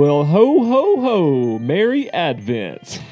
[0.00, 1.58] Well, ho, ho, ho.
[1.58, 3.02] Merry Advent.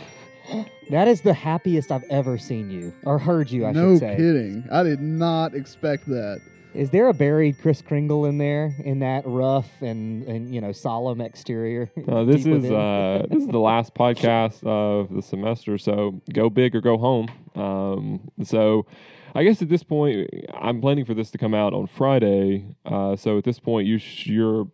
[0.89, 3.67] That is the happiest I've ever seen you or heard you.
[3.67, 4.17] I no should say.
[4.17, 4.67] kidding.
[4.73, 6.41] I did not expect that.
[6.73, 10.73] Is there a buried Kris Kringle in there in that rough and and you know
[10.73, 11.91] solemn exterior?
[12.09, 16.49] Uh, this deep is uh, this is the last podcast of the semester, so go
[16.49, 17.29] big or go home.
[17.55, 18.87] Um, so,
[19.35, 22.65] I guess at this point, I'm planning for this to come out on Friday.
[22.87, 24.69] Uh, so at this point, you sh- your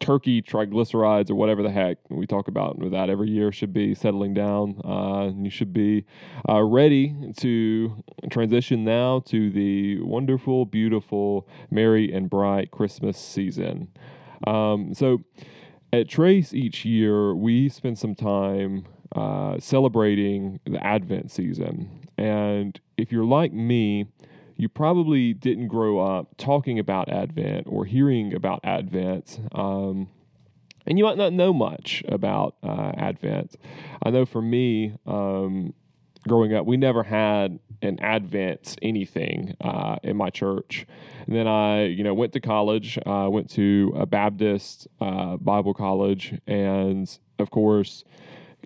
[0.00, 3.94] turkey triglycerides or whatever the heck we talk about with that every year should be
[3.94, 4.80] settling down.
[4.84, 6.04] Uh, you should be
[6.48, 13.88] uh, ready to transition now to the wonderful, beautiful, merry and bright Christmas season.
[14.46, 15.24] Um, so
[15.92, 22.06] at Trace each year, we spend some time uh, celebrating the Advent season.
[22.18, 24.06] And if you're like me,
[24.58, 29.40] you probably didn't grow up talking about Advent or hearing about Advent.
[29.52, 30.08] Um,
[30.84, 33.54] and you might not know much about uh, Advent.
[34.02, 35.74] I know for me, um,
[36.26, 40.86] growing up, we never had an Advent anything uh, in my church.
[41.26, 42.98] And then I, you know, went to college.
[43.06, 48.02] I uh, went to a Baptist uh, Bible college, and of course,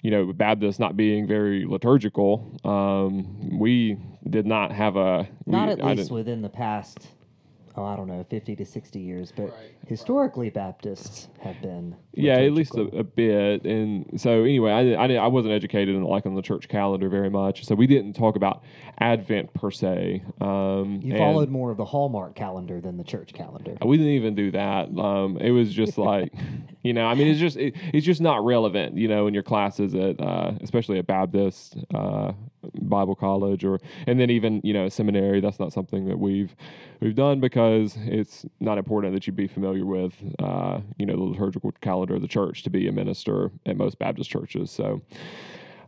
[0.01, 3.98] you know, Baptist not being very liturgical, um, we
[4.29, 7.09] did not have a not we, at least within the past.
[7.75, 9.55] Oh, I don't know, fifty to sixty years, but
[9.87, 11.97] historically Baptists have been.
[12.12, 13.64] Yeah, at least a, a bit.
[13.64, 17.30] And so anyway, I, I, I wasn't educated in like on the church calendar very
[17.30, 18.63] much, so we didn't talk about
[18.98, 20.23] Advent per se.
[20.41, 23.77] Um, You followed more of the Hallmark calendar than the church calendar.
[23.85, 24.89] We didn't even do that.
[24.98, 26.33] Um, it was just like,
[26.83, 29.42] you know, I mean, it's just it, it's just not relevant, you know, in your
[29.42, 32.33] classes at uh, especially at Baptist uh,
[32.74, 35.40] Bible college or and then even you know seminary.
[35.40, 36.55] That's not something that we've
[37.00, 41.23] we've done because it's not important that you be familiar with uh, you know the
[41.23, 44.70] liturgical calendar of the church to be a minister at most Baptist churches.
[44.70, 45.02] So.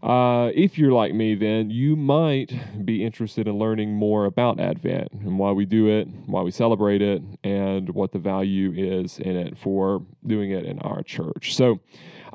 [0.02, 2.52] Uh, if you're like me, then you might
[2.84, 7.00] be interested in learning more about Advent and why we do it, why we celebrate
[7.00, 11.56] it, and what the value is in it for doing it in our church.
[11.56, 11.80] So,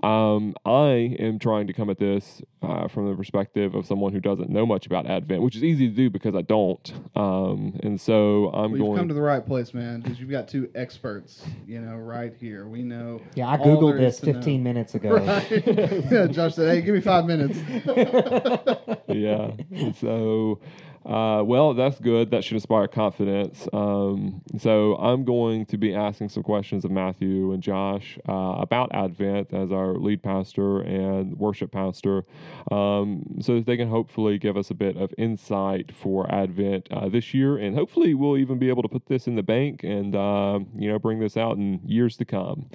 [0.01, 4.19] um, I am trying to come at this uh, from the perspective of someone who
[4.19, 6.91] doesn't know much about Advent, which is easy to do because I don't.
[7.15, 8.97] Um, and so I'm Well, you've going.
[8.97, 12.67] come to the right place, man, because you've got two experts, you know, right here.
[12.67, 13.21] We know.
[13.35, 14.33] Yeah, I googled this to know.
[14.33, 15.11] 15 minutes ago.
[15.17, 15.49] Right.
[16.11, 17.57] yeah, Josh said, "Hey, give me five minutes."
[19.07, 19.51] yeah.
[19.71, 20.59] And so,
[21.05, 22.31] uh, well, that's good.
[22.31, 23.67] That should inspire confidence.
[23.71, 28.93] Um, so, I'm going to be asking some questions of Matthew and Josh uh, about
[28.93, 32.25] Advent as our lead pastor and worship pastor,
[32.71, 37.07] um, so that they can hopefully give us a bit of insight for Advent uh,
[37.07, 37.57] this year.
[37.57, 40.89] And hopefully, we'll even be able to put this in the bank and, uh, you
[40.89, 42.69] know, bring this out in years to come.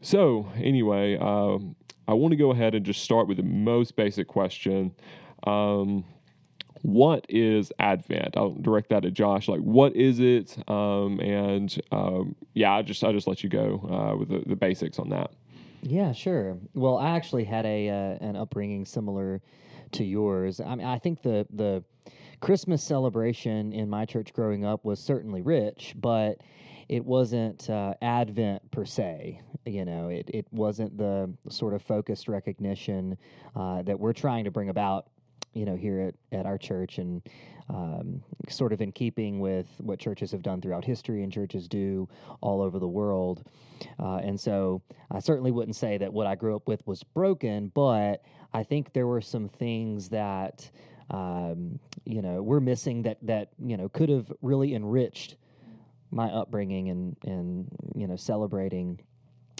[0.00, 1.74] So, anyway, um,
[2.06, 4.92] I want to go ahead and just start with the most basic question.
[5.44, 6.04] Um,
[6.82, 8.36] what is Advent?
[8.36, 9.48] I'll direct that at Josh.
[9.48, 10.56] Like, what is it?
[10.68, 14.56] Um, and um, yeah, I just I just let you go uh, with the, the
[14.56, 15.32] basics on that.
[15.82, 16.58] Yeah, sure.
[16.74, 19.40] Well, I actually had a uh, an upbringing similar
[19.92, 20.60] to yours.
[20.60, 21.84] I mean, I think the the
[22.40, 26.40] Christmas celebration in my church growing up was certainly rich, but
[26.88, 29.40] it wasn't uh, Advent per se.
[29.66, 33.18] You know, it it wasn't the sort of focused recognition
[33.54, 35.08] uh, that we're trying to bring about.
[35.54, 37.22] You know, here at, at our church, and
[37.68, 42.08] um, sort of in keeping with what churches have done throughout history and churches do
[42.40, 43.44] all over the world.
[43.98, 47.70] Uh, and so I certainly wouldn't say that what I grew up with was broken,
[47.74, 48.22] but
[48.52, 50.70] I think there were some things that
[51.10, 55.36] um, you know we're missing that that you know could have really enriched
[56.10, 58.98] my upbringing and and you know celebrating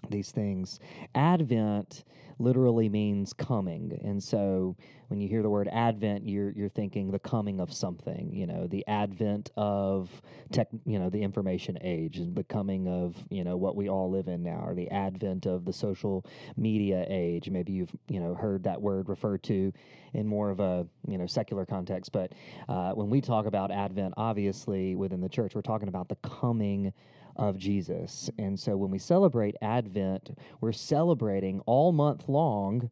[0.09, 0.81] these things.
[1.15, 2.05] Advent
[2.39, 4.77] literally means coming, and so
[5.09, 8.31] when you hear the word Advent, you're you're thinking the coming of something.
[8.33, 10.11] You know, the advent of
[10.53, 14.11] tech, you know, the information age, and the coming of you know what we all
[14.11, 16.25] live in now, or the advent of the social
[16.57, 17.51] media age.
[17.51, 19.73] Maybe you've you know heard that word referred to
[20.15, 22.33] in more of a you know secular context, but
[22.69, 26.93] uh, when we talk about Advent, obviously within the church, we're talking about the coming
[27.39, 28.31] of Jesus.
[28.39, 32.91] And so when we celebrate Advent, we're celebrating all month long,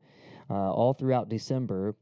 [0.49, 1.95] uh, all throughout December.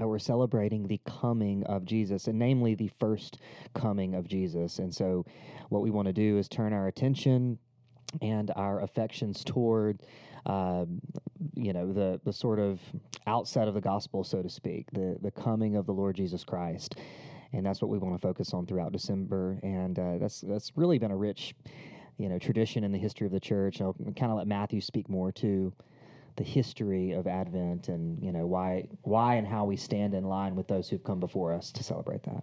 [0.00, 3.38] uh, we're celebrating the coming of Jesus, and namely the first
[3.74, 4.78] coming of Jesus.
[4.78, 5.24] And so,
[5.70, 7.58] what we want to do is turn our attention
[8.22, 10.02] and our affections toward
[10.46, 11.00] um,
[11.54, 12.80] you know the the sort of
[13.26, 16.96] outset of the gospel, so to speak, the the coming of the Lord Jesus Christ,
[17.52, 20.98] and that's what we want to focus on throughout December, and uh, that's that's really
[20.98, 21.54] been a rich,
[22.18, 23.80] you know, tradition in the history of the church.
[23.80, 25.72] I'll kind of let Matthew speak more to
[26.36, 30.54] the history of Advent and you know why why and how we stand in line
[30.54, 32.42] with those who've come before us to celebrate that.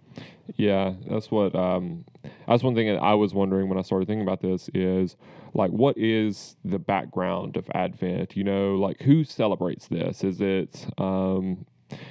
[0.54, 2.04] Yeah, that's what um,
[2.46, 5.16] that's one thing that I was wondering when I started thinking about this is
[5.54, 8.36] like what is the background of Advent?
[8.36, 10.22] You know, like who celebrates this?
[10.22, 11.66] Is it um,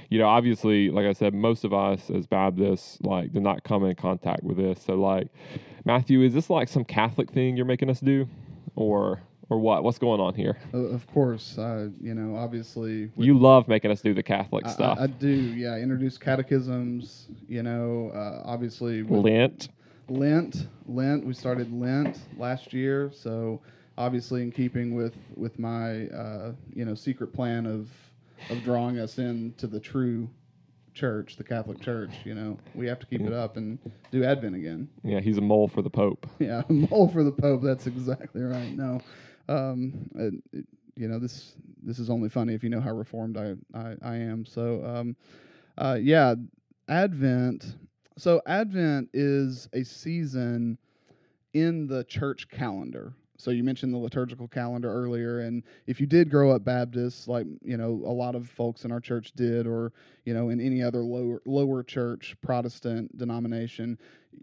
[0.10, 3.86] you know, obviously, like I said, most of us as Baptists like did not come
[3.86, 4.82] in contact with this.
[4.84, 5.28] So, like,
[5.86, 8.28] Matthew, is this like some Catholic thing you're making us do,
[8.76, 9.84] or or what?
[9.84, 10.58] What's going on here?
[10.74, 13.12] Of course, uh, you know, obviously.
[13.18, 14.98] You love making us do the Catholic I- stuff.
[15.00, 15.78] I, I do, yeah.
[15.78, 19.04] Introduce catechisms, you know, uh, obviously.
[19.04, 19.70] Lent.
[20.10, 21.26] Lent, Lent.
[21.26, 23.62] We started Lent last year, so
[23.98, 27.90] obviously in keeping with with my uh, you know secret plan of
[28.50, 30.30] of drawing us into the true
[30.94, 32.12] church, the Catholic Church.
[32.26, 33.78] You know, we have to keep it up and
[34.12, 34.90] do Advent again.
[35.04, 36.26] Yeah, he's a mole for the Pope.
[36.40, 37.62] Yeah, a mole for the Pope.
[37.64, 38.70] That's exactly right.
[38.72, 39.00] No,
[39.50, 41.54] um, uh, it- you know this
[41.84, 44.46] this is only funny if you know how reformed I I, I am.
[44.46, 45.16] So, um,
[45.78, 46.34] uh, yeah,
[46.90, 47.76] Advent.
[48.18, 50.80] So Advent is a season
[51.54, 53.14] in the church calendar.
[53.38, 57.46] So you mentioned the liturgical calendar earlier, and if you did grow up Baptist, like
[57.64, 59.94] you know a lot of folks in our church did, or
[60.26, 63.98] you know in any other lower lower church Protestant denomination,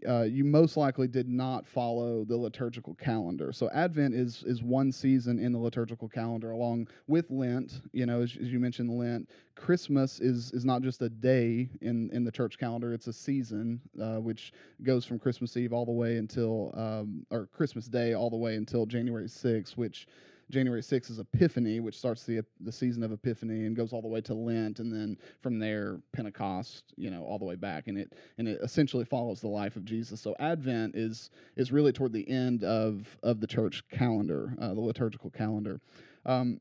[0.07, 3.51] uh, you most likely did not follow the liturgical calendar.
[3.51, 7.81] So Advent is is one season in the liturgical calendar, along with Lent.
[7.91, 9.29] You know, as, as you mentioned, Lent.
[9.55, 13.79] Christmas is is not just a day in in the church calendar; it's a season,
[14.01, 14.53] uh, which
[14.83, 18.55] goes from Christmas Eve all the way until um, or Christmas Day all the way
[18.55, 20.07] until January 6th, which
[20.51, 24.07] January 6th is Epiphany, which starts the the season of Epiphany and goes all the
[24.07, 27.97] way to Lent, and then from there Pentecost, you know, all the way back, and
[27.97, 30.21] it and it essentially follows the life of Jesus.
[30.21, 34.81] So Advent is is really toward the end of of the church calendar, uh, the
[34.81, 35.81] liturgical calendar.
[36.25, 36.59] Um,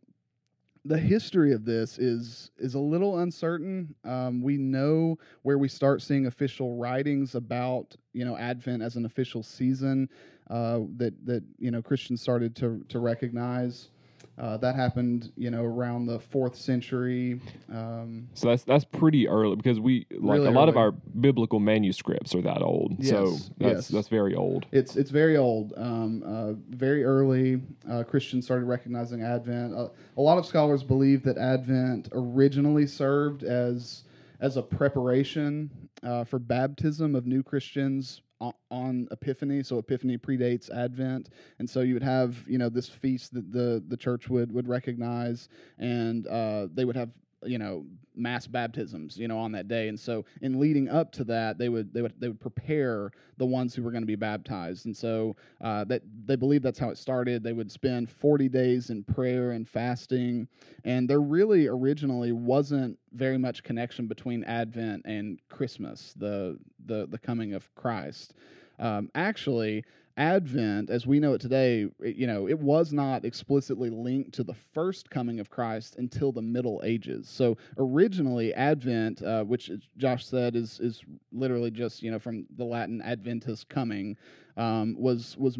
[0.85, 3.95] the history of this is is a little uncertain.
[4.05, 9.07] Um, we know where we start seeing official writings about you know Advent as an
[9.07, 10.09] official season
[10.51, 13.89] uh, that that you know Christians started to to recognize.
[14.37, 17.41] Uh, that happened, you know, around the fourth century.
[17.73, 21.61] Um, So that's that's pretty early because we like Really a lot of our biblical
[21.61, 23.05] manuscripts are that old.
[23.05, 23.89] so that's yes.
[23.89, 24.67] that's very old.
[24.73, 25.73] It's it's very old.
[25.77, 29.73] Um, uh, very early, uh, Christians started recognizing Advent.
[29.73, 34.03] Uh, a lot of scholars believe that Advent originally served as
[34.41, 35.71] as a preparation
[36.03, 38.23] uh, for baptism of new Christians
[38.71, 39.63] on, Epiphany.
[39.63, 43.83] So Epiphany predates Advent, and so you would have you know this feast that the
[43.89, 45.49] the church would would recognize,
[45.79, 47.11] and uh, they would have
[47.45, 47.85] you know
[48.17, 49.89] mass baptisms you know on that day.
[49.89, 53.47] And so in leading up to that they would they would they would prepare the
[53.47, 54.87] ones who were going to be baptized.
[54.87, 57.43] And so uh, that they believe that's how it started.
[57.43, 60.47] They would spend 40 days in prayer and fasting.
[60.85, 67.19] And there really originally wasn't very much connection between advent and christmas the the the
[67.19, 68.35] coming of christ.
[68.79, 69.85] Um, actually
[70.17, 74.45] Advent, as we know it today, it- you know, it was not explicitly linked to
[74.45, 77.29] the first coming of Christ until the Middle Ages.
[77.29, 81.03] So originally, Advent, uh, which Josh said is is
[81.33, 84.17] literally just you know from the Latin Adventus coming,
[84.57, 85.59] um, was was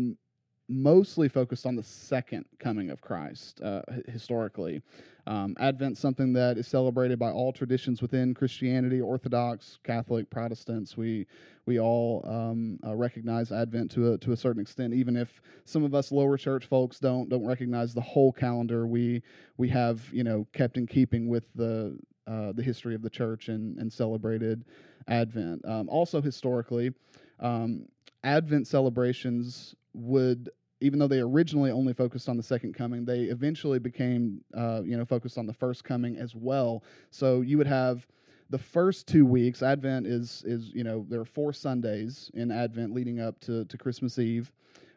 [0.69, 4.83] mostly focused on the second coming of Christ uh, historically.
[5.27, 10.97] Um, Advent something that is celebrated by all traditions within Christianity, Orthodox, Catholic, Protestants.
[10.97, 11.27] We
[11.67, 15.83] we all um, uh, recognize Advent to a to a certain extent, even if some
[15.83, 18.87] of us lower church folks don't don't recognize the whole calendar.
[18.87, 19.23] We
[19.57, 23.49] we have you know kept in keeping with the uh, the history of the church
[23.49, 24.65] and and celebrated
[25.09, 25.65] Advent.
[25.67, 26.93] Um, also historically,
[27.41, 27.87] um,
[28.25, 30.51] Advent celebrations would
[30.85, 34.99] even though they originally only focused on the second coming, they eventually became, uh, you
[34.99, 36.85] know, focused on the first coming as well.
[37.11, 38.07] So you would have
[38.51, 39.63] the first two weeks.
[39.63, 43.79] Advent is is you know there are four Sundays in Advent leading up to to
[43.79, 44.53] Christmas Eve,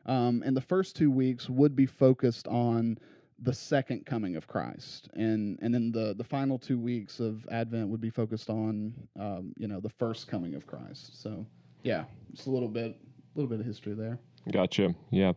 [0.05, 2.97] um, and the first two weeks would be focused on
[3.39, 7.87] the second coming of Christ, and and then the the final two weeks of Advent
[7.87, 11.21] would be focused on um, you know the first coming of Christ.
[11.21, 11.45] So
[11.83, 12.03] yeah,
[12.33, 14.19] just a little bit a little bit of history there.
[14.51, 14.93] Gotcha.
[15.11, 15.33] Yeah.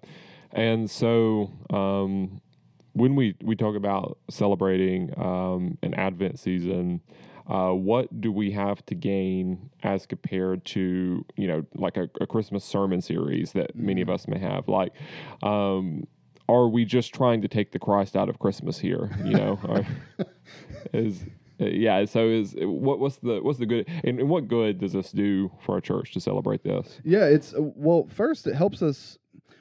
[0.52, 2.40] And so um,
[2.92, 7.00] when we, we talk about celebrating um, an Advent season,
[7.46, 12.26] uh, what do we have to gain as compared to, you know, like a, a
[12.26, 14.68] Christmas sermon series that many of us may have?
[14.68, 14.92] Like,
[15.42, 16.06] um,
[16.48, 19.10] are we just trying to take the Christ out of Christmas here?
[19.24, 19.84] You know, Or
[20.92, 21.24] is
[21.60, 22.04] uh, yeah.
[22.04, 25.50] So is what what's the what's the good and, and what good does this do
[25.60, 27.00] for our church to celebrate this?
[27.04, 28.06] Yeah, it's well.
[28.10, 29.18] First, it helps us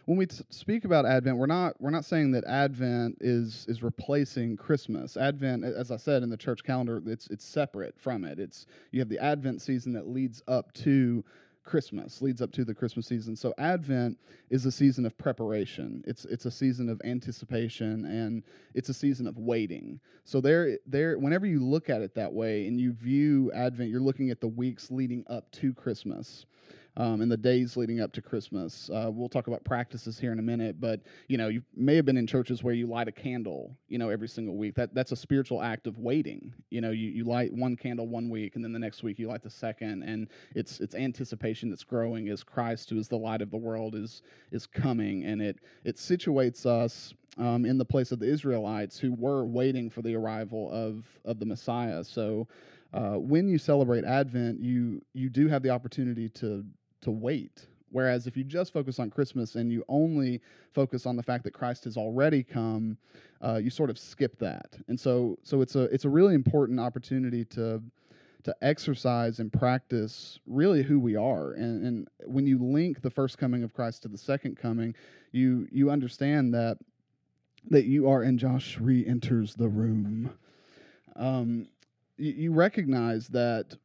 [0.10, 1.38] when we t- speak about Advent.
[1.38, 5.16] We're not we're not saying that Advent is is replacing Christmas.
[5.16, 8.39] Advent, as I said in the church calendar, it's it's separate from it.
[8.39, 11.24] It's you have the Advent season that leads up to
[11.63, 13.36] Christmas, leads up to the Christmas season.
[13.36, 14.18] So Advent
[14.50, 16.04] is a season of preparation.
[16.08, 18.42] It's it's a season of anticipation and
[18.74, 20.00] it's a season of waiting.
[20.24, 24.01] So there there whenever you look at it that way and you view Advent, you're
[24.01, 26.48] looking at the weeks leading up to Christmas.
[27.00, 28.89] Um, and the days leading up to Christmas.
[28.94, 32.03] Uh, we'll talk about practices here in a minute, but you know, you may have
[32.03, 34.75] been in churches where you light a candle, you know, every single week.
[34.75, 36.53] That that's a spiritual act of waiting.
[36.72, 39.29] You know, you, you light one candle one week, and then the next week you
[39.29, 43.41] light the second, and it's it's anticipation that's growing as Christ, who is the light
[43.41, 48.12] of the world, is is coming, and it it situates us um, in the place
[48.12, 52.03] of the Israelites who were waiting for the arrival of of the Messiah.
[52.03, 52.46] So.
[52.91, 56.65] Uh, when you celebrate Advent, you you do have the opportunity to
[57.01, 57.68] to wait.
[57.91, 60.41] Whereas if you just focus on Christmas and you only
[60.74, 62.98] focus on the fact that Christ has already come,
[63.41, 64.77] uh, you sort of skip that.
[64.88, 67.82] And so so it's a it's a really important opportunity to
[68.44, 71.53] to exercise and practice really who we are.
[71.53, 74.96] And, and when you link the first coming of Christ to the second coming,
[75.32, 76.77] you you understand that
[77.70, 80.32] that you are and Josh re-enters the room.
[81.15, 81.68] Um,
[82.18, 83.75] you, you recognize that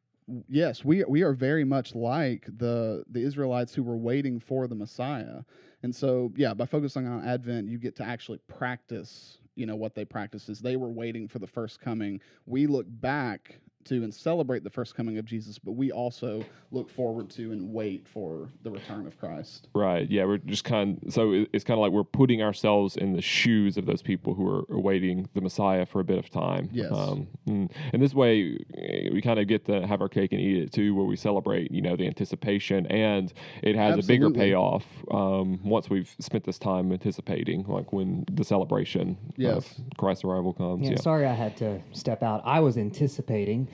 [0.49, 4.75] yes, we we are very much like the the Israelites who were waiting for the
[4.75, 5.43] Messiah.
[5.83, 9.95] And so, yeah, by focusing on Advent, you get to actually practice, you know, what
[9.95, 12.21] they practiced is they were waiting for the first coming.
[12.47, 16.91] We look back to and celebrate the first coming of Jesus, but we also look
[16.91, 19.69] forward to and wait for the return of Christ.
[19.75, 20.11] Right.
[20.11, 20.25] Yeah.
[20.25, 21.00] We're just kind.
[21.07, 24.35] Of, so it's kind of like we're putting ourselves in the shoes of those people
[24.35, 26.69] who are awaiting the Messiah for a bit of time.
[26.73, 26.91] Yes.
[26.93, 30.41] Um, and, and this way, eh, we kind of get to have our cake and
[30.41, 34.31] eat it too, where we celebrate, you know, the anticipation, and it has a bigger
[34.31, 39.57] payoff um, once we've spent this time anticipating, like when the celebration Yes.
[39.79, 40.85] of Christ's arrival comes.
[40.85, 40.97] Yeah, Yeah.
[41.00, 42.43] sorry I had to step out.
[42.45, 43.69] I was anticipating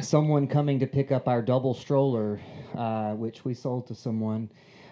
[0.00, 2.40] someone coming to pick up our double stroller,
[2.76, 4.50] uh, which we sold to someone.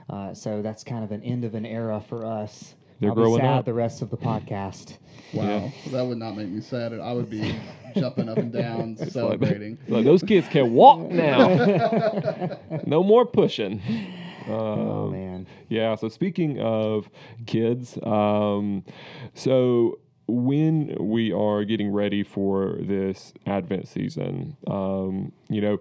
[0.09, 2.75] Uh, so that's kind of an end of an era for us.
[2.99, 3.65] They're I'll be growing sad up.
[3.65, 4.99] the rest of the podcast.
[5.33, 6.93] Wow, that would not make me sad.
[6.93, 7.55] I would be
[7.95, 9.79] jumping up and down, It's like- celebrating.
[9.89, 12.59] Like, those kids can walk now.
[12.87, 13.81] no more pushing.
[14.49, 15.47] Oh Um, man.
[15.69, 15.95] Yeah.
[15.95, 17.09] So speaking of
[17.47, 18.85] kids, um,
[19.35, 19.99] so
[20.31, 25.79] when we are getting ready for this Advent season, um, you know,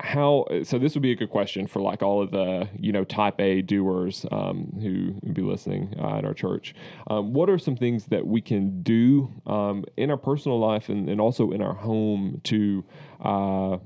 [0.00, 3.04] how so this would be a good question for like all of the you know
[3.04, 6.74] type a doers um, who would be listening uh, at our church.
[7.08, 11.08] Um, what are some things that we can do um, in our personal life and,
[11.08, 12.84] and also in our home to
[13.20, 13.78] uh,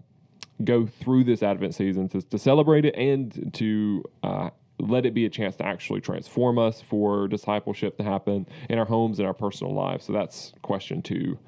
[0.63, 5.27] go through this advent season to, to celebrate it and to uh, let it be
[5.27, 9.35] a chance to actually transform us for discipleship to happen in our homes and our
[9.35, 11.39] personal lives so that's question two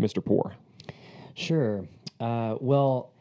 [0.00, 0.54] mr poor
[1.34, 1.86] Sure.
[2.20, 3.12] Uh, well,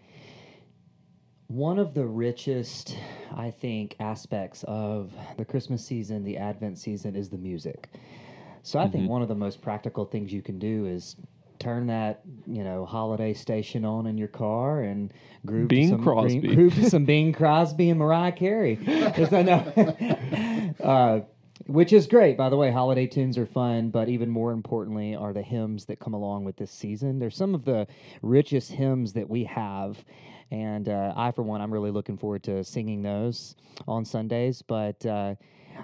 [1.47, 2.97] one of the richest,
[3.35, 7.89] I think, aspects of the Christmas season, the Advent season, is the music.
[8.61, 11.17] So I think one of the most practical things you can do is
[11.63, 15.13] turn that, you know, holiday station on in your car and
[15.45, 16.39] groove Bing some Crosby.
[16.39, 18.75] Green- groove some Bing Crosby and Mariah Carey.
[18.75, 21.21] There's no- no- uh,
[21.67, 22.71] which is great, by the way.
[22.71, 26.57] Holiday tunes are fun, but even more importantly are the hymns that come along with
[26.57, 27.19] this season.
[27.19, 27.87] They're some of the
[28.21, 30.03] richest hymns that we have,
[30.51, 33.55] and uh, I, for one, I'm really looking forward to singing those
[33.87, 34.61] on Sundays.
[34.61, 35.35] But uh,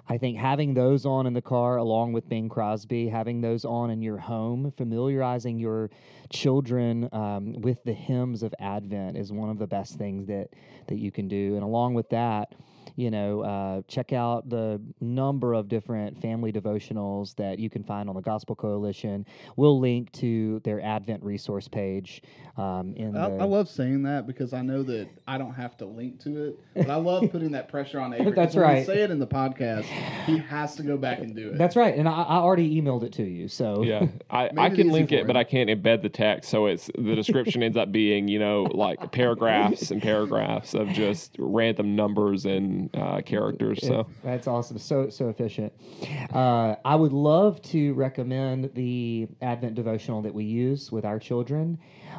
[0.08, 3.90] I think having those on in the car, along with Bing Crosby, having those on
[3.90, 5.90] in your home, familiarizing your
[6.32, 10.50] children um, with the hymns of Advent is one of the best things that
[10.88, 11.56] that you can do.
[11.56, 12.54] And along with that,
[12.96, 18.10] you know, uh, check out the number of different family devotionals that you can find
[18.10, 19.26] on the Gospel Coalition.
[19.56, 22.22] We'll link to their Advent resource page
[22.58, 23.36] um, in I, the.
[23.38, 26.60] I love saying that because I know that I don't have to link to it,
[26.76, 28.26] but I love putting that pressure on Avery.
[28.28, 28.86] 'cause That's when we right.
[28.86, 29.84] say it in the podcast,
[30.26, 31.58] he has to go back and do it.
[31.58, 33.48] That's right, and I, I already emailed it to you.
[33.48, 35.40] So Yeah, I, I can link for it, but.
[35.40, 39.12] I can't embed the text, so it's the description ends up being you know like
[39.14, 43.80] paragraphs and paragraphs of just random numbers and and uh, characters.
[43.82, 44.78] So That's awesome.
[44.78, 45.74] So so efficient.
[46.34, 51.78] Uh, I would love to recommend the Advent devotional that we use with our children,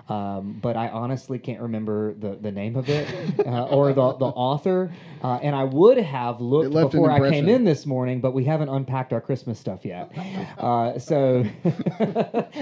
[0.09, 3.09] um, but I honestly can't remember the, the name of it
[3.47, 4.93] uh, or the, the author.
[5.23, 8.69] Uh, and I would have looked before I came in this morning, but we haven't
[8.69, 10.11] unpacked our Christmas stuff yet.
[10.61, 11.45] Uh, so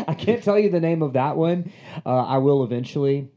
[0.09, 1.73] I can't tell you the name of that one.
[2.07, 3.29] Uh, I will eventually.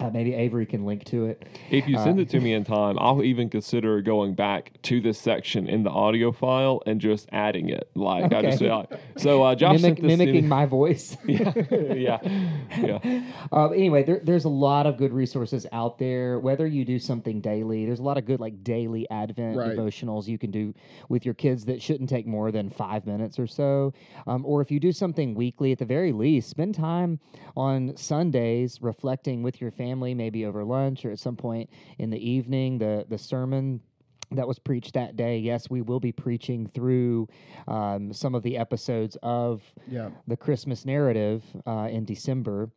[0.00, 1.46] Uh, maybe Avery can link to it.
[1.70, 5.18] if you send it to me in time, I'll even consider going back to this
[5.20, 7.88] section in the audio file and just adding it.
[7.94, 8.96] Like I just Okay.
[9.18, 10.48] so uh, Josh Mimic, sent this mimicking me.
[10.48, 11.16] my voice.
[11.26, 12.18] yeah, yeah,
[12.76, 13.22] yeah.
[13.52, 16.40] Uh, anyway, there, there's a lot of good resources out there.
[16.40, 19.76] Whether you do something daily, there's a lot of good like daily Advent Right.
[19.76, 20.74] devotionals you can do
[21.08, 23.92] with your kids that shouldn't take more than five minutes or so.
[24.26, 27.20] Um, or if you do something weekly, at the very least, spend time
[27.56, 32.30] on Sundays reflecting with your family, maybe over lunch or at some point in the
[32.30, 32.78] evening.
[32.78, 33.80] The the sermon
[34.30, 35.38] that was preached that day.
[35.38, 37.28] Yes, we will be preaching through
[37.68, 40.10] um, some of the episodes of Yeah.
[40.26, 42.70] the Christmas narrative uh, in December,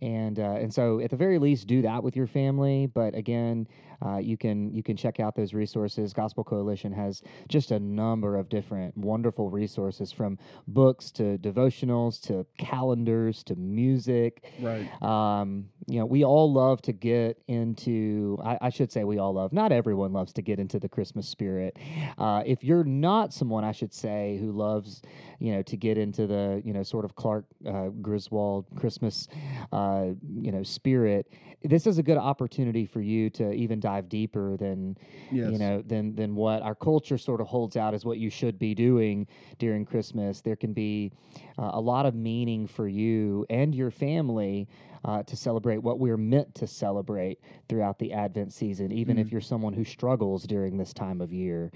[0.00, 2.86] and uh, and so at the very least do that with your family.
[2.86, 3.68] But again,
[4.04, 6.12] uh, you can you can check out those resources.
[6.12, 10.38] Gospel Coalition has just a number of different wonderful resources from
[10.68, 14.44] books to devotionals to calendars to music.
[14.60, 14.86] Right.
[15.02, 19.34] Um, you know, we all love to get into, I, I should say, we all
[19.34, 21.76] love, not everyone loves to get into the Christmas spirit.
[22.18, 25.02] Uh, if you're not someone, I should say, who loves,
[25.38, 29.28] you know, to get into the, you know, sort of Clark uh, Griswold Christmas,
[29.72, 30.06] uh,
[30.40, 31.30] you know, spirit,
[31.62, 34.96] this is a good opportunity for you to even dive deeper than,
[35.30, 35.50] Yes.
[35.52, 38.58] you know, than than what our culture sort of holds out as what you should
[38.58, 39.26] be doing
[39.58, 40.40] during Christmas.
[40.40, 41.12] There can be
[41.58, 44.66] uh, a lot of meaning for you and your family
[45.04, 47.38] uh, to celebrate what we're meant to celebrate
[47.68, 51.70] throughout the Advent season, even if you're someone who struggles during this time of year.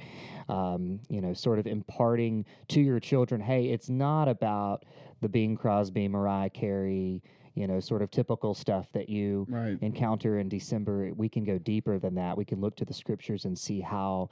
[0.48, 4.84] Um, you know, sort of imparting to your children, hey, it's not about
[5.20, 7.22] the Bing Crosby, Mariah Carey.
[7.60, 9.76] You know, sort of typical stuff that you Right.
[9.82, 12.34] encounter in December, we can go deeper than that.
[12.38, 14.30] We can look to the scriptures and see how,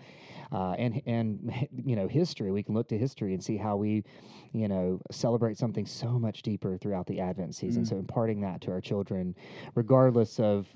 [0.51, 2.51] uh, and and you know, history.
[2.51, 4.03] We can look to history and see how we,
[4.53, 7.85] you know, celebrate something so much deeper throughout the Advent season.
[7.85, 9.35] So imparting that to our children,
[9.75, 10.67] regardless of,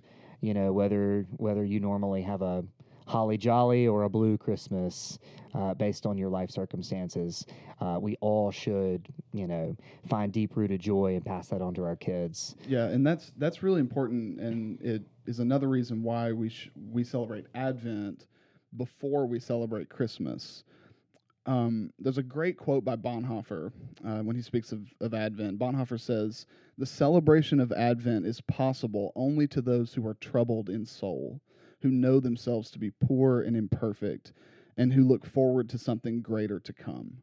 [0.43, 2.65] you know, whether whether you normally have a
[3.07, 5.19] holly jolly or a blue Christmas,
[5.55, 7.45] uh, based on your life circumstances,
[7.81, 9.77] uh, we all should, you know,
[10.09, 12.57] find deep rooted joy and pass that on to our kids.
[12.67, 17.05] Yeah, and that's that's really important, and it is another reason why we sh- we
[17.05, 18.27] celebrate Advent
[18.77, 20.65] before we celebrate Christmas.
[21.45, 23.73] Um, there's a great quote by Bonhoeffer
[24.07, 25.59] uh, when he speaks of, of Advent.
[25.59, 26.47] Bonhoeffer says,
[26.79, 31.41] "The celebration of Advent is possible only to those who are troubled in soul,
[31.83, 34.33] who know themselves to be poor and imperfect,
[34.77, 37.23] and who look forward to something greater to come."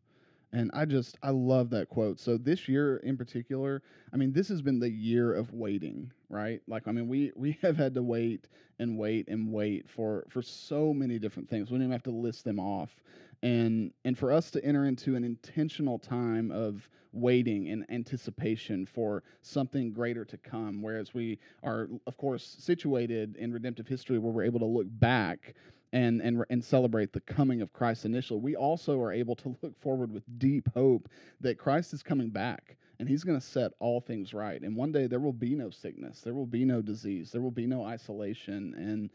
[0.51, 2.19] And I just I love that quote.
[2.19, 6.61] So this year in particular, I mean, this has been the year of waiting, right?
[6.67, 8.47] Like I mean, we we have had to wait
[8.79, 11.69] and wait and wait for for so many different things.
[11.69, 12.95] We don't even have to list them off.
[13.41, 19.23] And and for us to enter into an intentional time of waiting and anticipation for
[19.41, 24.43] something greater to come, whereas we are, of course, situated in redemptive history where we're
[24.43, 25.55] able to look back
[25.91, 29.79] and and and celebrate the coming of Christ initially, we also are able to look
[29.79, 31.09] forward with deep hope
[31.41, 34.61] that Christ is coming back and he's going to set all things right.
[34.61, 37.49] And one day there will be no sickness, there will be no disease, there will
[37.49, 39.09] be no isolation and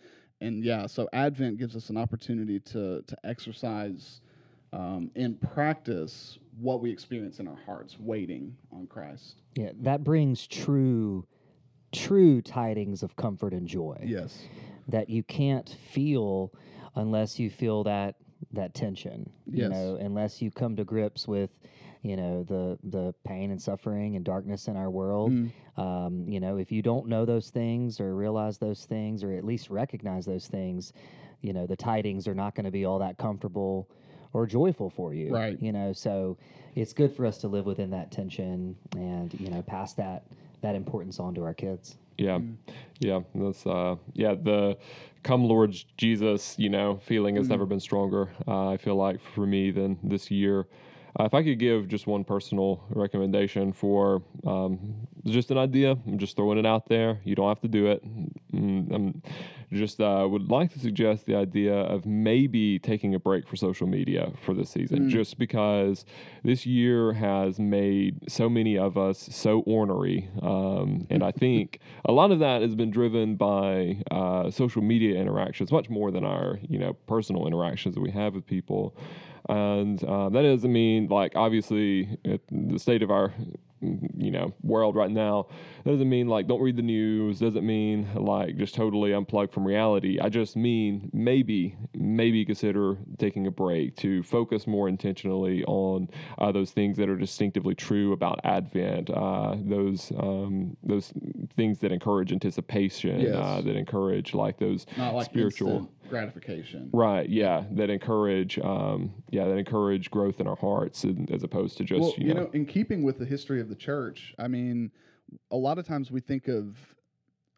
[0.44, 4.20] and yeah, so Advent gives us an opportunity to to exercise
[4.72, 9.36] um, in practice what we experience in our hearts, waiting on Christ.
[9.54, 11.26] Yeah, that brings true,
[11.92, 14.46] true tidings of comfort and joy Yes.
[14.88, 16.52] that you can't feel
[16.96, 18.16] unless you feel that
[18.52, 19.30] that tension.
[19.46, 19.70] You Yes.
[19.70, 21.50] know, unless you come to grips with,
[22.04, 25.32] you know, the the pain and suffering and darkness in our world.
[25.32, 25.50] Mm.
[25.76, 29.44] Um, you know, if you don't know those things or realize those things or at
[29.44, 30.92] least recognize those things,
[31.40, 33.88] you know, the tidings are not going to be all that comfortable
[34.34, 35.32] or joyful for you.
[35.32, 35.60] Right.
[35.60, 36.36] You know, so
[36.74, 40.24] it's good for us to live within that tension and, you know, pass that
[40.60, 41.96] that importance on to our kids.
[42.18, 42.38] Yeah,
[43.00, 44.34] yeah, that's uh, yeah.
[44.34, 44.78] The
[45.24, 48.30] "Come, Lord Jesus," you know, feeling has never been stronger.
[48.46, 50.66] Uh, I feel like for me than this year.
[51.18, 56.18] Uh, if I could give just one personal recommendation for um, just an idea, I'm
[56.18, 57.20] just throwing it out there.
[57.24, 58.04] You don't have to do it.
[58.52, 59.22] Mm, I'm
[59.72, 63.86] just uh, would like to suggest the idea of maybe taking a break for social
[63.86, 66.04] media for this season, just because
[66.42, 72.12] this year has made so many of us so ornery, um, and I think a
[72.12, 76.58] lot of that has been driven by uh, social media interactions, much more than our
[76.68, 78.96] you know personal interactions that we have with people.
[79.48, 82.18] And uh, that doesn't mean, like, obviously,
[82.50, 83.32] the state of our
[84.16, 85.46] you know world right now
[85.84, 89.62] that doesn't mean like don't read the news doesn't mean like just totally unplug from
[89.62, 96.08] reality i just mean maybe maybe consider taking a break to focus more intentionally on
[96.38, 101.12] uh, those things that are distinctively true about advent uh, those um, those
[101.54, 103.34] things that encourage anticipation Yes.
[103.36, 106.90] uh, that encourage like those like spiritual instant gratification.
[106.92, 107.28] Right.
[107.28, 107.64] Yeah.
[107.72, 108.58] That encourage.
[108.58, 109.46] Um, yeah.
[109.46, 112.66] That encourage growth in our hearts, and, as opposed to just well, you, know, in
[112.66, 114.90] keeping with the history of the church, I mean,
[115.50, 116.76] a lot of times we think of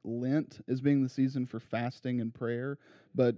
[0.05, 2.79] Lent as being the season for fasting and prayer,
[3.15, 3.37] but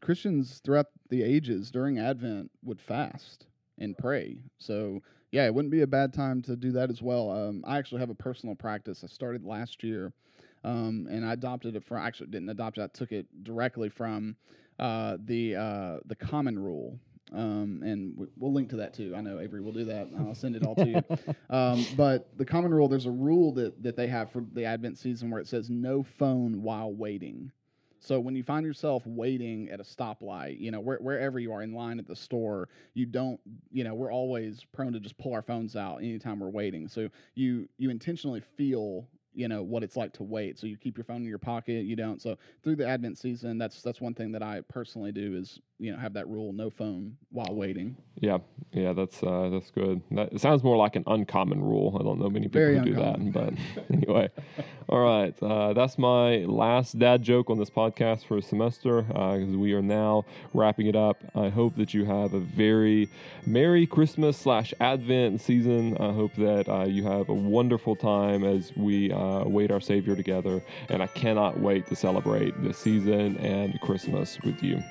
[0.00, 3.46] Christians throughout the ages during Advent would fast
[3.78, 4.38] and pray.
[4.58, 7.30] So, yeah, it wouldn't be a bad time to do that as well.
[7.30, 10.12] Um, I actually have a personal practice I started last year,
[10.64, 11.98] um, and I adopted it from.
[11.98, 12.82] Actually, didn't adopt it.
[12.82, 14.36] I took it directly from
[14.78, 16.98] uh, the uh, the Common Rule.
[17.32, 19.14] Um, and we'll link to that too.
[19.16, 20.08] I know Avery will do that.
[20.18, 21.02] I'll send it all to you.
[21.50, 24.98] Um, but the common rule, there's a rule that, that they have for the Advent
[24.98, 27.52] season where it says no phone while waiting.
[28.04, 31.62] So when you find yourself waiting at a stoplight, you know, where, wherever you are
[31.62, 33.40] in line at the store, you don't,
[33.72, 36.86] you know, we're always prone to just pull our phones out anytime we're waiting.
[36.86, 40.58] So you you intentionally feel, you know, what it's like to wait.
[40.58, 42.22] So you keep your phone in your pocket, you don't.
[42.22, 45.92] So through the Advent season, that's that's one thing that I personally do is, you
[45.92, 47.96] know, have that rule, no phone while waiting.
[48.20, 48.38] yeah,
[48.72, 48.92] yeah.
[48.92, 50.00] That's uh, that's good.
[50.12, 51.96] That, it sounds more like an uncommon rule.
[51.98, 53.54] I don't know many people Very who do that, but
[53.92, 54.30] anyway.
[54.86, 59.56] All right, uh, that's my last dad joke on this podcast for a semester because
[59.56, 61.16] we are now wrapping it up.
[61.34, 63.08] I hope that you have a very
[63.46, 65.96] merry Christmas slash Advent season.
[65.96, 70.62] I hope that uh, you have a wonderful time as we uh, our Savior together,
[70.88, 74.82] and I cannot wait to celebrate this season and Christmas with you.